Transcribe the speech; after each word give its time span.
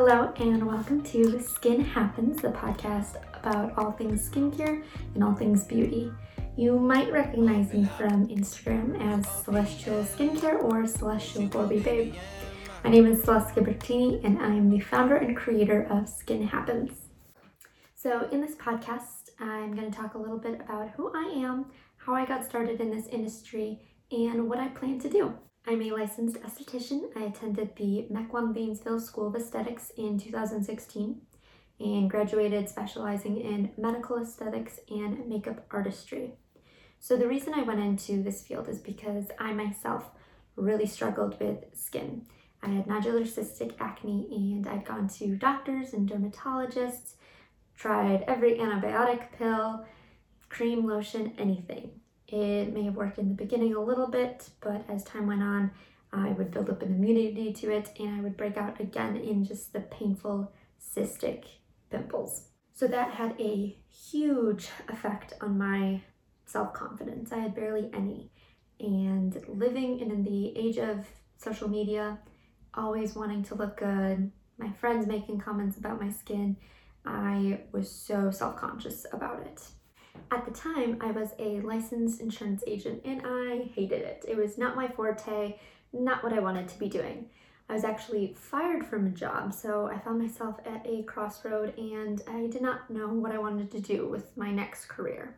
Hello, 0.00 0.32
and 0.36 0.64
welcome 0.64 1.02
to 1.02 1.40
Skin 1.40 1.80
Happens, 1.80 2.40
the 2.40 2.50
podcast 2.50 3.16
about 3.34 3.76
all 3.76 3.90
things 3.90 4.30
skincare 4.30 4.84
and 5.16 5.24
all 5.24 5.34
things 5.34 5.64
beauty. 5.64 6.12
You 6.56 6.78
might 6.78 7.10
recognize 7.10 7.72
me 7.72 7.84
from 7.98 8.28
Instagram 8.28 8.96
as 9.02 9.26
Celestial 9.42 10.04
Skincare 10.04 10.62
or 10.62 10.86
Celestial 10.86 11.48
Gorby 11.48 11.80
Babe. 11.80 12.14
My 12.84 12.90
name 12.90 13.06
is 13.06 13.24
Celeste 13.24 13.56
Ghibertini, 13.56 14.24
and 14.24 14.38
I 14.38 14.46
am 14.46 14.70
the 14.70 14.78
founder 14.78 15.16
and 15.16 15.36
creator 15.36 15.88
of 15.90 16.08
Skin 16.08 16.46
Happens. 16.46 16.92
So, 17.96 18.28
in 18.30 18.40
this 18.40 18.54
podcast, 18.54 19.30
I'm 19.40 19.74
going 19.74 19.90
to 19.90 19.98
talk 19.98 20.14
a 20.14 20.18
little 20.18 20.38
bit 20.38 20.60
about 20.60 20.90
who 20.90 21.10
I 21.12 21.42
am, 21.44 21.72
how 21.96 22.14
I 22.14 22.24
got 22.24 22.44
started 22.44 22.80
in 22.80 22.92
this 22.92 23.08
industry, 23.08 23.80
and 24.12 24.48
what 24.48 24.60
I 24.60 24.68
plan 24.68 25.00
to 25.00 25.10
do. 25.10 25.34
I'm 25.66 25.82
a 25.82 25.90
licensed 25.90 26.36
esthetician. 26.36 27.10
I 27.16 27.24
attended 27.24 27.76
the 27.76 28.06
Mequon 28.10 28.54
Zanesville 28.54 29.00
School 29.00 29.28
of 29.28 29.36
Aesthetics 29.36 29.90
in 29.96 30.18
2016 30.18 31.20
and 31.80 32.10
graduated 32.10 32.68
specializing 32.68 33.36
in 33.38 33.70
medical 33.76 34.20
aesthetics 34.20 34.80
and 34.88 35.28
makeup 35.28 35.66
artistry. 35.70 36.32
So, 37.00 37.16
the 37.16 37.28
reason 37.28 37.54
I 37.54 37.62
went 37.62 37.80
into 37.80 38.22
this 38.22 38.42
field 38.42 38.68
is 38.68 38.78
because 38.78 39.26
I 39.38 39.52
myself 39.52 40.10
really 40.56 40.86
struggled 40.86 41.38
with 41.38 41.64
skin. 41.74 42.26
I 42.62 42.68
had 42.70 42.86
nodular 42.86 43.22
cystic 43.22 43.74
acne 43.78 44.26
and 44.32 44.66
I'd 44.66 44.84
gone 44.84 45.08
to 45.08 45.36
doctors 45.36 45.92
and 45.92 46.08
dermatologists, 46.10 47.14
tried 47.76 48.24
every 48.26 48.56
antibiotic 48.56 49.32
pill, 49.38 49.86
cream, 50.48 50.86
lotion, 50.86 51.34
anything. 51.38 52.00
It 52.28 52.74
may 52.74 52.84
have 52.84 52.96
worked 52.96 53.18
in 53.18 53.28
the 53.28 53.34
beginning 53.34 53.74
a 53.74 53.80
little 53.82 54.08
bit, 54.08 54.50
but 54.60 54.84
as 54.88 55.02
time 55.02 55.26
went 55.26 55.42
on, 55.42 55.70
I 56.12 56.28
would 56.30 56.50
build 56.50 56.70
up 56.70 56.82
an 56.82 56.94
immunity 56.94 57.52
to 57.52 57.70
it 57.70 57.90
and 57.98 58.14
I 58.16 58.20
would 58.20 58.36
break 58.36 58.56
out 58.56 58.80
again 58.80 59.16
in 59.16 59.44
just 59.44 59.72
the 59.72 59.80
painful 59.80 60.52
cystic 60.80 61.44
pimples. 61.90 62.44
So 62.74 62.86
that 62.86 63.12
had 63.12 63.34
a 63.40 63.76
huge 63.90 64.68
effect 64.88 65.34
on 65.40 65.58
my 65.58 66.02
self 66.46 66.72
confidence. 66.74 67.32
I 67.32 67.38
had 67.38 67.54
barely 67.54 67.90
any. 67.92 68.30
And 68.78 69.42
living 69.48 70.00
in 70.00 70.22
the 70.22 70.56
age 70.56 70.78
of 70.78 71.06
social 71.36 71.68
media, 71.68 72.18
always 72.74 73.16
wanting 73.16 73.42
to 73.44 73.54
look 73.54 73.78
good, 73.78 74.30
my 74.58 74.70
friends 74.72 75.06
making 75.06 75.40
comments 75.40 75.76
about 75.78 76.00
my 76.00 76.10
skin, 76.10 76.56
I 77.04 77.60
was 77.72 77.90
so 77.90 78.30
self 78.30 78.56
conscious 78.56 79.06
about 79.12 79.40
it. 79.40 79.62
At 80.30 80.44
the 80.44 80.50
time, 80.50 80.98
I 81.00 81.10
was 81.10 81.30
a 81.38 81.60
licensed 81.60 82.20
insurance 82.20 82.62
agent 82.66 83.02
and 83.04 83.22
I 83.24 83.70
hated 83.74 84.02
it. 84.02 84.24
It 84.26 84.36
was 84.36 84.58
not 84.58 84.76
my 84.76 84.88
forte, 84.88 85.58
not 85.92 86.22
what 86.22 86.32
I 86.32 86.40
wanted 86.40 86.68
to 86.68 86.78
be 86.78 86.88
doing. 86.88 87.26
I 87.68 87.74
was 87.74 87.84
actually 87.84 88.34
fired 88.34 88.86
from 88.86 89.06
a 89.06 89.10
job, 89.10 89.52
so 89.52 89.86
I 89.86 89.98
found 89.98 90.20
myself 90.20 90.58
at 90.64 90.86
a 90.86 91.02
crossroad 91.02 91.78
and 91.78 92.22
I 92.26 92.46
did 92.46 92.62
not 92.62 92.88
know 92.88 93.08
what 93.08 93.32
I 93.32 93.38
wanted 93.38 93.70
to 93.72 93.80
do 93.80 94.08
with 94.08 94.34
my 94.36 94.50
next 94.50 94.86
career. 94.86 95.36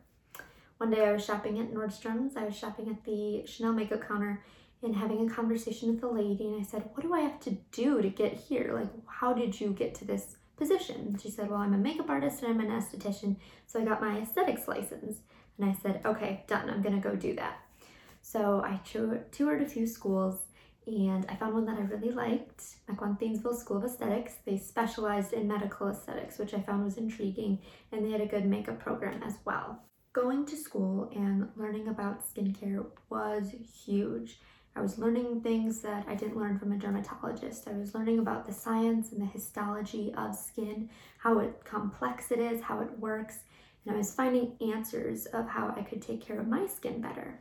One 0.77 0.91
day 0.91 1.05
I 1.05 1.11
was 1.11 1.25
shopping 1.25 1.59
at 1.59 1.73
Nordstrom's, 1.73 2.37
I 2.37 2.45
was 2.45 2.57
shopping 2.57 2.89
at 2.89 3.03
the 3.03 3.45
Chanel 3.45 3.73
makeup 3.73 4.07
counter 4.07 4.43
and 4.81 4.95
having 4.95 5.29
a 5.29 5.33
conversation 5.33 5.93
with 5.93 6.03
a 6.03 6.07
lady, 6.07 6.47
and 6.47 6.59
I 6.59 6.63
said, 6.63 6.89
What 6.93 7.03
do 7.03 7.13
I 7.13 7.19
have 7.19 7.39
to 7.41 7.51
do 7.71 8.01
to 8.01 8.09
get 8.09 8.33
here? 8.33 8.71
Like, 8.73 8.89
how 9.07 9.33
did 9.33 9.59
you 9.59 9.71
get 9.71 9.93
to 9.95 10.05
this 10.05 10.37
position. 10.61 11.17
She 11.21 11.31
said, 11.31 11.49
Well, 11.49 11.59
I'm 11.59 11.73
a 11.73 11.77
makeup 11.77 12.09
artist 12.09 12.43
and 12.43 12.51
I'm 12.51 12.59
an 12.59 12.79
esthetician, 12.79 13.35
so 13.65 13.81
I 13.81 13.83
got 13.83 13.99
my 13.99 14.19
aesthetics 14.19 14.67
license. 14.67 15.17
And 15.57 15.67
I 15.67 15.73
said, 15.81 16.01
Okay, 16.05 16.43
done, 16.47 16.69
I'm 16.69 16.83
gonna 16.83 16.99
go 16.99 17.15
do 17.15 17.33
that. 17.35 17.57
So 18.21 18.61
I 18.63 18.79
toured 18.83 19.61
a 19.63 19.65
few 19.65 19.87
schools 19.87 20.37
and 20.85 21.25
I 21.29 21.35
found 21.35 21.55
one 21.55 21.65
that 21.65 21.77
I 21.77 21.81
really 21.81 22.11
liked, 22.11 22.63
Mequon 22.87 23.19
Zanesville 23.19 23.55
School 23.55 23.77
of 23.77 23.85
Aesthetics. 23.85 24.33
They 24.45 24.57
specialized 24.57 25.33
in 25.33 25.47
medical 25.47 25.89
aesthetics, 25.89 26.37
which 26.37 26.53
I 26.53 26.61
found 26.61 26.83
was 26.83 26.97
intriguing, 26.97 27.59
and 27.91 28.05
they 28.05 28.11
had 28.11 28.21
a 28.21 28.25
good 28.25 28.45
makeup 28.45 28.79
program 28.79 29.21
as 29.23 29.35
well. 29.45 29.83
Going 30.13 30.45
to 30.45 30.55
school 30.55 31.11
and 31.15 31.49
learning 31.55 31.87
about 31.87 32.23
skincare 32.27 32.85
was 33.09 33.55
huge. 33.85 34.39
I 34.75 34.81
was 34.81 34.97
learning 34.97 35.41
things 35.41 35.81
that 35.81 36.05
I 36.07 36.15
didn't 36.15 36.37
learn 36.37 36.57
from 36.57 36.71
a 36.71 36.77
dermatologist. 36.77 37.67
I 37.67 37.73
was 37.73 37.93
learning 37.93 38.19
about 38.19 38.45
the 38.45 38.53
science 38.53 39.11
and 39.11 39.21
the 39.21 39.25
histology 39.25 40.13
of 40.15 40.33
skin, 40.33 40.89
how 41.17 41.39
it, 41.39 41.63
complex 41.65 42.31
it 42.31 42.39
is, 42.39 42.61
how 42.61 42.79
it 42.79 42.99
works, 42.99 43.39
and 43.85 43.93
I 43.93 43.97
was 43.97 44.13
finding 44.13 44.53
answers 44.61 45.25
of 45.27 45.47
how 45.47 45.73
I 45.75 45.81
could 45.81 46.01
take 46.01 46.25
care 46.25 46.39
of 46.39 46.47
my 46.47 46.67
skin 46.67 47.01
better. 47.01 47.39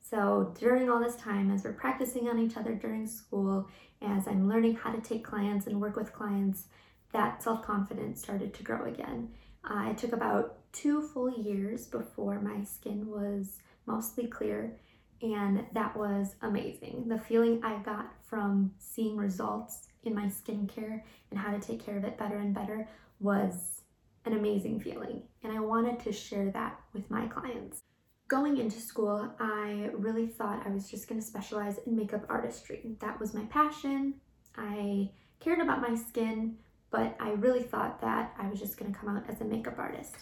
So 0.00 0.54
during 0.58 0.90
all 0.90 1.00
this 1.00 1.16
time, 1.16 1.50
as 1.50 1.64
we're 1.64 1.72
practicing 1.72 2.28
on 2.28 2.38
each 2.38 2.56
other 2.56 2.74
during 2.74 3.06
school, 3.06 3.68
as 4.00 4.26
I'm 4.26 4.48
learning 4.48 4.74
how 4.76 4.90
to 4.90 5.00
take 5.00 5.24
clients 5.24 5.66
and 5.66 5.80
work 5.80 5.96
with 5.96 6.12
clients, 6.12 6.64
that 7.12 7.42
self 7.42 7.62
confidence 7.62 8.20
started 8.20 8.52
to 8.54 8.62
grow 8.62 8.86
again. 8.86 9.28
Uh, 9.64 9.88
it 9.90 9.98
took 9.98 10.12
about 10.12 10.58
two 10.72 11.02
full 11.02 11.30
years 11.30 11.86
before 11.86 12.40
my 12.40 12.64
skin 12.64 13.06
was 13.06 13.58
mostly 13.86 14.26
clear 14.26 14.76
and 15.22 15.64
that 15.72 15.96
was 15.96 16.34
amazing. 16.42 17.04
The 17.06 17.18
feeling 17.18 17.62
I 17.62 17.78
got 17.78 18.12
from 18.28 18.72
seeing 18.78 19.16
results 19.16 19.86
in 20.04 20.14
my 20.14 20.26
skincare 20.26 21.02
and 21.30 21.38
how 21.38 21.52
to 21.52 21.60
take 21.60 21.84
care 21.84 21.96
of 21.96 22.04
it 22.04 22.18
better 22.18 22.38
and 22.38 22.54
better 22.54 22.88
was 23.20 23.82
an 24.24 24.32
amazing 24.32 24.80
feeling. 24.80 25.22
And 25.44 25.52
I 25.52 25.60
wanted 25.60 26.00
to 26.00 26.12
share 26.12 26.50
that 26.50 26.80
with 26.92 27.10
my 27.10 27.26
clients. 27.26 27.80
Going 28.28 28.58
into 28.58 28.80
school, 28.80 29.32
I 29.38 29.90
really 29.94 30.26
thought 30.26 30.66
I 30.66 30.70
was 30.70 30.90
just 30.90 31.08
going 31.08 31.20
to 31.20 31.26
specialize 31.26 31.78
in 31.86 31.96
makeup 31.96 32.24
artistry. 32.28 32.96
That 33.00 33.20
was 33.20 33.34
my 33.34 33.44
passion. 33.44 34.14
I 34.56 35.10
cared 35.40 35.60
about 35.60 35.82
my 35.82 35.94
skin, 35.94 36.56
but 36.90 37.16
I 37.20 37.32
really 37.32 37.62
thought 37.62 38.00
that 38.00 38.34
I 38.38 38.48
was 38.48 38.58
just 38.58 38.76
going 38.76 38.92
to 38.92 38.98
come 38.98 39.14
out 39.14 39.28
as 39.28 39.40
a 39.40 39.44
makeup 39.44 39.78
artist. 39.78 40.16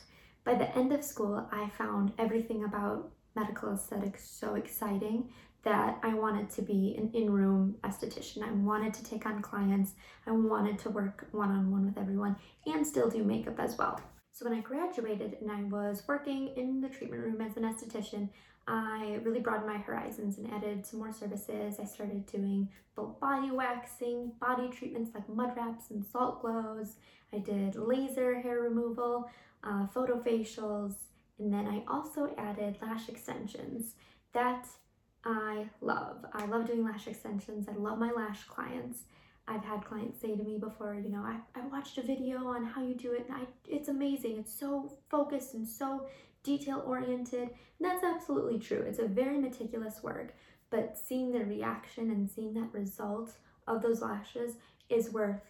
By 0.45 0.55
the 0.55 0.75
end 0.77 0.93
of 0.93 1.05
school, 1.05 1.47
I 1.53 1.69
found 1.77 2.13
everything 2.19 2.65
about 2.65 3.13
medical 3.35 3.73
aesthetics 3.73 4.29
so 4.29 4.55
exciting 4.55 5.31
that 5.63 5.99
I 6.03 6.15
wanted 6.15 6.49
to 6.51 6.63
be 6.63 6.95
an 6.97 7.11
in 7.13 7.31
room 7.31 7.77
esthetician. 7.85 8.43
I 8.43 8.51
wanted 8.53 8.95
to 8.95 9.05
take 9.05 9.27
on 9.27 9.43
clients, 9.43 9.93
I 10.27 10.31
wanted 10.33 10.79
to 10.81 10.91
work 10.91 11.27
one 11.33 11.51
on 11.51 11.71
one 11.71 11.85
with 11.85 11.99
everyone 11.99 12.37
and 12.67 12.87
still 12.87 13.11
do 13.11 13.23
makeup 13.23 13.61
as 13.61 13.77
well. 13.77 14.01
So, 14.33 14.49
when 14.49 14.59
I 14.59 14.63
graduated 14.63 15.37
and 15.41 15.51
I 15.51 15.63
was 15.65 16.03
working 16.07 16.55
in 16.57 16.81
the 16.81 16.89
treatment 16.89 17.23
room 17.23 17.41
as 17.41 17.57
an 17.57 17.65
esthetician, 17.65 18.31
I 18.67 19.19
really 19.23 19.41
broadened 19.41 19.67
my 19.67 19.79
horizons 19.79 20.39
and 20.39 20.51
added 20.53 20.87
some 20.87 21.01
more 21.01 21.13
services. 21.13 21.79
I 21.81 21.85
started 21.85 22.25
doing 22.27 22.69
full 22.95 23.19
body 23.21 23.51
waxing, 23.51 24.33
body 24.41 24.69
treatments 24.69 25.11
like 25.15 25.29
mud 25.29 25.53
wraps 25.57 25.91
and 25.91 26.05
salt 26.05 26.41
glows. 26.41 26.97
I 27.33 27.39
did 27.39 27.75
laser 27.75 28.41
hair 28.41 28.61
removal, 28.61 29.29
uh, 29.65 29.87
photo 29.89 30.21
facials, 30.21 30.95
and 31.41 31.53
then 31.53 31.67
I 31.67 31.83
also 31.91 32.33
added 32.37 32.77
lash 32.83 33.09
extensions 33.09 33.95
that 34.33 34.67
I 35.25 35.69
love. 35.81 36.25
I 36.33 36.47
love 36.47 36.67
doing 36.67 36.85
lash 36.85 37.07
extensions. 37.07 37.69
I 37.69 37.73
love 37.73 37.99
my 37.99 38.11
lash 38.13 38.45
clients. 38.45 39.01
I've 39.49 39.65
had 39.65 39.85
clients 39.85 40.21
say 40.21 40.37
to 40.37 40.43
me 40.43 40.59
before, 40.59 40.95
you 40.95 41.11
know, 41.11 41.23
I, 41.23 41.39
I 41.59 41.67
watched 41.67 41.99
a 41.99 42.03
video 42.03 42.47
on 42.47 42.65
how 42.65 42.83
you 42.83 42.95
do 42.95 43.13
it 43.13 43.27
and 43.29 43.37
I, 43.37 43.47
it's 43.69 43.89
amazing. 43.89 44.39
It's 44.39 44.55
so 44.55 44.93
focused 45.11 45.55
and 45.55 45.67
so 45.67 46.07
detail 46.43 46.85
oriented. 46.87 47.49
And 47.49 47.51
that's 47.81 48.05
absolutely 48.05 48.59
true. 48.59 48.85
It's 48.87 48.99
a 48.99 49.09
very 49.09 49.39
meticulous 49.39 50.03
work, 50.03 50.35
but 50.71 50.97
seeing 50.97 51.33
the 51.33 51.45
reaction 51.45 52.11
and 52.11 52.31
seeing 52.31 52.55
that 52.55 52.73
result 52.73 53.33
of 53.67 53.83
those 53.83 54.03
lashes 54.03 54.55
is 54.89 55.11
worth 55.11 55.41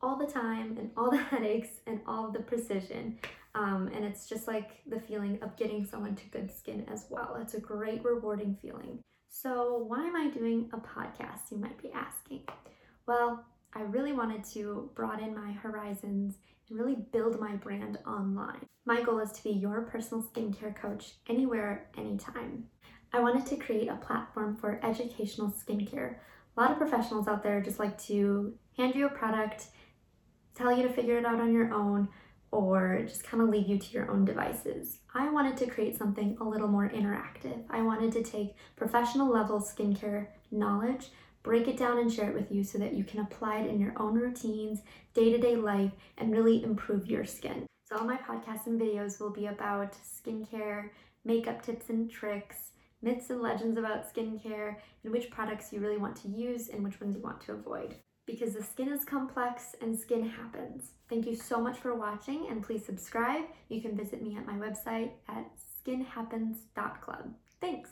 all 0.00 0.16
the 0.16 0.26
time 0.26 0.76
and 0.78 0.90
all 0.96 1.10
the 1.10 1.16
headaches 1.30 1.80
and 1.86 2.00
all 2.06 2.30
the 2.30 2.40
precision. 2.40 3.18
Um, 3.58 3.90
and 3.92 4.04
it's 4.04 4.28
just 4.28 4.46
like 4.46 4.70
the 4.86 5.00
feeling 5.00 5.40
of 5.42 5.56
getting 5.56 5.84
someone 5.84 6.14
to 6.14 6.26
good 6.28 6.48
skin 6.50 6.86
as 6.88 7.06
well. 7.10 7.36
It's 7.40 7.54
a 7.54 7.60
great, 7.60 8.04
rewarding 8.04 8.56
feeling. 8.62 9.00
So, 9.28 9.84
why 9.88 10.06
am 10.06 10.14
I 10.14 10.30
doing 10.30 10.70
a 10.72 10.76
podcast? 10.76 11.50
You 11.50 11.58
might 11.58 11.82
be 11.82 11.90
asking. 11.92 12.44
Well, 13.06 13.44
I 13.74 13.82
really 13.82 14.12
wanted 14.12 14.44
to 14.52 14.90
broaden 14.94 15.34
my 15.34 15.52
horizons 15.52 16.36
and 16.70 16.78
really 16.78 16.98
build 17.12 17.40
my 17.40 17.56
brand 17.56 17.98
online. 18.06 18.64
My 18.86 19.02
goal 19.02 19.18
is 19.18 19.32
to 19.32 19.42
be 19.42 19.50
your 19.50 19.82
personal 19.82 20.22
skincare 20.22 20.74
coach 20.74 21.14
anywhere, 21.28 21.90
anytime. 21.98 22.64
I 23.12 23.18
wanted 23.18 23.44
to 23.46 23.56
create 23.56 23.88
a 23.88 23.96
platform 23.96 24.56
for 24.56 24.80
educational 24.84 25.50
skincare. 25.50 26.16
A 26.56 26.60
lot 26.60 26.70
of 26.70 26.78
professionals 26.78 27.26
out 27.26 27.42
there 27.42 27.60
just 27.60 27.80
like 27.80 28.00
to 28.04 28.54
hand 28.76 28.94
you 28.94 29.06
a 29.06 29.10
product, 29.10 29.66
tell 30.54 30.74
you 30.76 30.84
to 30.84 30.92
figure 30.92 31.18
it 31.18 31.26
out 31.26 31.40
on 31.40 31.52
your 31.52 31.72
own, 31.72 32.08
or 32.50 33.02
just 33.06 33.24
kind 33.24 33.42
of 33.42 33.48
leave 33.48 33.68
you 33.68 33.78
to 33.78 33.92
your 33.92 34.10
own 34.10 34.24
devices. 34.24 34.98
I 35.14 35.30
wanted 35.30 35.56
to 35.58 35.66
create 35.66 35.96
something 35.98 36.36
a 36.40 36.44
little 36.44 36.68
more 36.68 36.88
interactive. 36.88 37.62
I 37.70 37.82
wanted 37.82 38.12
to 38.12 38.22
take 38.22 38.56
professional 38.76 39.28
level 39.30 39.60
skincare 39.60 40.28
knowledge, 40.50 41.10
break 41.42 41.68
it 41.68 41.76
down 41.76 41.98
and 41.98 42.12
share 42.12 42.30
it 42.30 42.34
with 42.34 42.50
you 42.50 42.64
so 42.64 42.78
that 42.78 42.94
you 42.94 43.04
can 43.04 43.20
apply 43.20 43.60
it 43.60 43.70
in 43.70 43.80
your 43.80 43.94
own 43.96 44.14
routines, 44.14 44.80
day 45.14 45.30
to 45.32 45.38
day 45.38 45.56
life, 45.56 45.92
and 46.16 46.32
really 46.32 46.62
improve 46.62 47.06
your 47.06 47.24
skin. 47.24 47.66
So, 47.84 47.96
all 47.96 48.04
my 48.04 48.18
podcasts 48.18 48.66
and 48.66 48.80
videos 48.80 49.20
will 49.20 49.30
be 49.30 49.46
about 49.46 49.94
skincare, 49.94 50.90
makeup 51.24 51.62
tips 51.62 51.88
and 51.88 52.10
tricks, 52.10 52.72
myths 53.02 53.30
and 53.30 53.40
legends 53.40 53.78
about 53.78 54.12
skincare, 54.12 54.76
and 55.04 55.12
which 55.12 55.30
products 55.30 55.72
you 55.72 55.80
really 55.80 55.96
want 55.96 56.16
to 56.16 56.28
use 56.28 56.68
and 56.68 56.84
which 56.84 57.00
ones 57.00 57.16
you 57.16 57.22
want 57.22 57.40
to 57.42 57.52
avoid. 57.52 57.94
Because 58.28 58.52
the 58.52 58.62
skin 58.62 58.92
is 58.92 59.04
complex 59.04 59.74
and 59.80 59.98
skin 59.98 60.28
happens. 60.28 60.90
Thank 61.08 61.26
you 61.26 61.34
so 61.34 61.58
much 61.58 61.78
for 61.78 61.94
watching 61.94 62.46
and 62.50 62.62
please 62.62 62.84
subscribe. 62.84 63.44
You 63.70 63.80
can 63.80 63.96
visit 63.96 64.22
me 64.22 64.36
at 64.36 64.46
my 64.46 64.54
website 64.54 65.12
at 65.28 65.50
skinhappens.club. 65.82 67.34
Thanks. 67.60 67.90